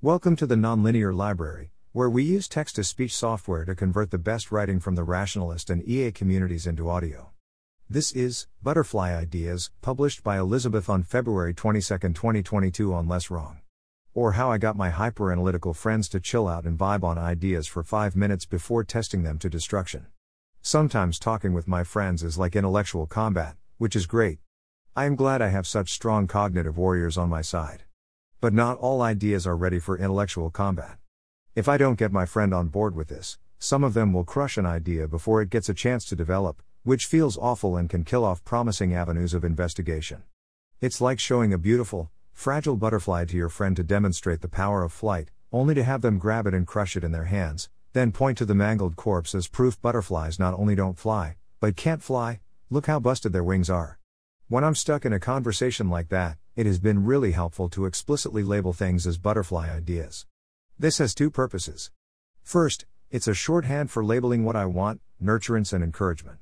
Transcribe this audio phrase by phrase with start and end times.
[0.00, 4.16] Welcome to the Nonlinear Library, where we use text to speech software to convert the
[4.16, 7.30] best writing from the rationalist and EA communities into audio.
[7.90, 13.58] This is Butterfly Ideas, published by Elizabeth on February 22, 2022, on Less Wrong.
[14.14, 17.82] Or How I Got My Hyperanalytical Friends to Chill Out and Vibe on Ideas for
[17.82, 20.06] 5 minutes before testing them to destruction.
[20.62, 24.38] Sometimes talking with my friends is like intellectual combat, which is great.
[24.94, 27.82] I am glad I have such strong cognitive warriors on my side.
[28.40, 30.98] But not all ideas are ready for intellectual combat.
[31.56, 34.56] If I don't get my friend on board with this, some of them will crush
[34.56, 38.24] an idea before it gets a chance to develop, which feels awful and can kill
[38.24, 40.22] off promising avenues of investigation.
[40.80, 44.92] It's like showing a beautiful, fragile butterfly to your friend to demonstrate the power of
[44.92, 48.38] flight, only to have them grab it and crush it in their hands, then point
[48.38, 52.38] to the mangled corpse as proof butterflies not only don't fly, but can't fly,
[52.70, 53.98] look how busted their wings are.
[54.46, 58.42] When I'm stuck in a conversation like that, it has been really helpful to explicitly
[58.42, 60.26] label things as butterfly ideas.
[60.76, 61.92] This has two purposes.
[62.42, 66.38] First, it's a shorthand for labeling what I want, nurturance and encouragement.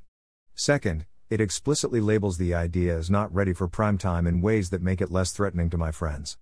[0.54, 4.80] Second, it explicitly labels the idea as not ready for prime time in ways that
[4.80, 6.38] make it less threatening to my friends.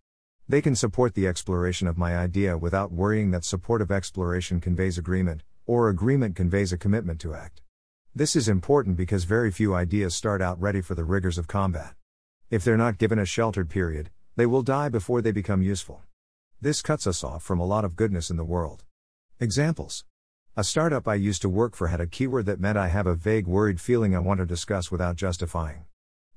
[0.49, 5.43] They can support the exploration of my idea without worrying that supportive exploration conveys agreement,
[5.67, 7.61] or agreement conveys a commitment to act.
[8.15, 11.97] This is important because very few ideas start out ready for the rigors of combat.
[12.51, 16.03] If they're not given a sheltered period, they will die before they become useful.
[16.61, 18.85] This cuts us off from a lot of goodness in the world.
[19.41, 20.05] Examples
[20.55, 23.15] A startup I used to work for had a keyword that meant I have a
[23.15, 25.85] vague worried feeling I want to discuss without justifying.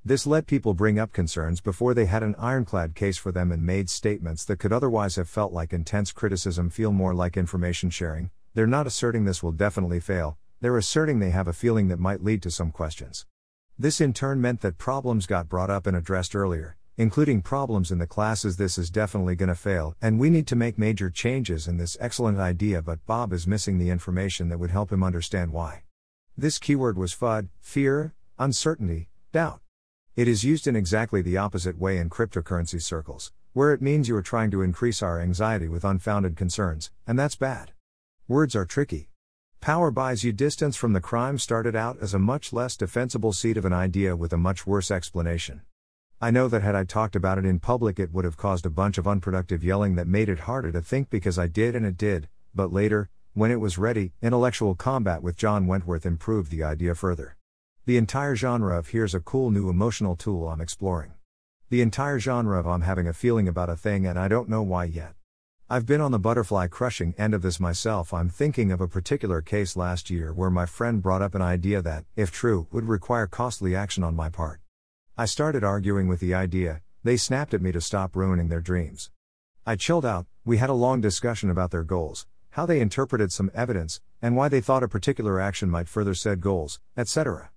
[0.06, 3.62] This let people bring up concerns before they had an ironclad case for them and
[3.62, 8.30] made statements that could otherwise have felt like intense criticism feel more like information sharing.
[8.54, 12.24] They're not asserting this will definitely fail, they're asserting they have a feeling that might
[12.24, 13.26] lead to some questions.
[13.80, 18.00] This in turn meant that problems got brought up and addressed earlier, including problems in
[18.00, 21.78] the classes this is definitely gonna fail, and we need to make major changes in
[21.78, 25.84] this excellent idea, but Bob is missing the information that would help him understand why.
[26.36, 29.62] This keyword was FUD, fear, uncertainty, doubt.
[30.16, 34.16] It is used in exactly the opposite way in cryptocurrency circles, where it means you
[34.16, 37.74] are trying to increase our anxiety with unfounded concerns, and that's bad.
[38.28, 39.12] Words are tricky.
[39.60, 43.58] Power buys you distance from the crime started out as a much less defensible seed
[43.58, 45.62] of an idea with a much worse explanation.
[46.22, 48.72] I know that had I talked about it in public, it would have caused a
[48.72, 51.98] bunch of unproductive yelling that made it harder to think because I did and it
[51.98, 56.96] did, but later, when it was ready, intellectual combat with John Wentworth improved the idea
[56.96, 57.36] further.
[57.86, 61.14] The entire genre of here's a cool new emotional tool I'm exploring.
[61.70, 64.64] The entire genre of I'm having a feeling about a thing and I don't know
[64.64, 65.17] why yet.
[65.70, 68.14] I've been on the butterfly crushing end of this myself.
[68.14, 71.82] I'm thinking of a particular case last year where my friend brought up an idea
[71.82, 74.62] that, if true, would require costly action on my part.
[75.18, 79.12] I started arguing with the idea, they snapped at me to stop ruining their dreams.
[79.66, 83.52] I chilled out, we had a long discussion about their goals, how they interpreted some
[83.54, 87.50] evidence, and why they thought a particular action might further said goals, etc.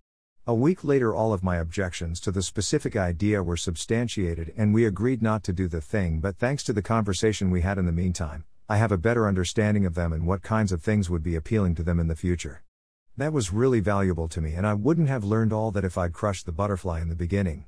[0.51, 4.85] A week later, all of my objections to the specific idea were substantiated, and we
[4.85, 6.19] agreed not to do the thing.
[6.19, 9.87] But thanks to the conversation we had in the meantime, I have a better understanding
[9.87, 12.65] of them and what kinds of things would be appealing to them in the future.
[13.17, 16.13] That was really valuable to me, and I wouldn't have learned all that if I'd
[16.13, 17.67] crushed the butterfly in the beginning.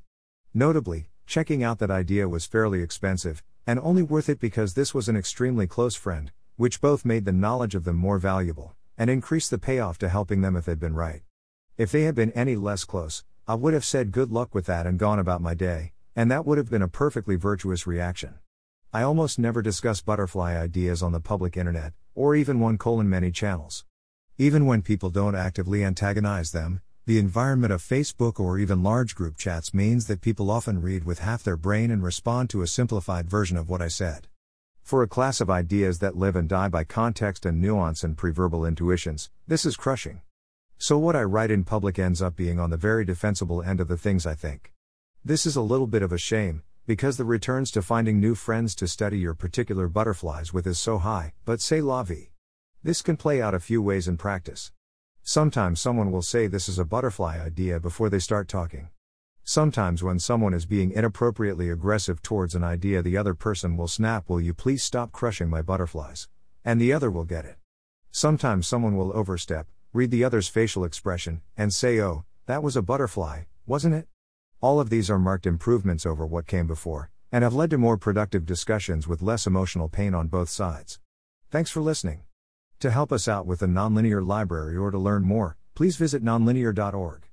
[0.52, 5.08] Notably, checking out that idea was fairly expensive, and only worth it because this was
[5.08, 9.52] an extremely close friend, which both made the knowledge of them more valuable, and increased
[9.52, 11.22] the payoff to helping them if they'd been right.
[11.82, 14.86] If they had been any less close, I would have said good luck with that
[14.86, 18.34] and gone about my day, and that would have been a perfectly virtuous reaction.
[18.92, 23.32] I almost never discuss butterfly ideas on the public internet, or even one colon many
[23.32, 23.84] channels.
[24.38, 29.36] Even when people don't actively antagonize them, the environment of Facebook or even large group
[29.36, 33.28] chats means that people often read with half their brain and respond to a simplified
[33.28, 34.28] version of what I said.
[34.84, 38.68] For a class of ideas that live and die by context and nuance and preverbal
[38.68, 40.20] intuitions, this is crushing.
[40.78, 43.88] So what I write in public ends up being on the very defensible end of
[43.88, 44.72] the things I think.
[45.24, 48.74] This is a little bit of a shame, because the returns to finding new friends
[48.74, 52.30] to study your particular butterflies with is so high, but say la vie.
[52.82, 54.72] This can play out a few ways in practice.
[55.22, 58.88] Sometimes someone will say this is a butterfly idea before they start talking.
[59.44, 64.28] Sometimes, when someone is being inappropriately aggressive towards an idea, the other person will snap,
[64.28, 66.28] Will you please stop crushing my butterflies?
[66.64, 67.56] And the other will get it.
[68.10, 72.82] Sometimes someone will overstep, read the other's facial expression, and say, oh, that was a
[72.82, 74.06] butterfly, wasn't it?
[74.60, 77.98] All of these are marked improvements over what came before, and have led to more
[77.98, 80.98] productive discussions with less emotional pain on both sides.
[81.50, 82.22] Thanks for listening.
[82.80, 87.31] To help us out with the Nonlinear Library or to learn more, please visit nonlinear.org.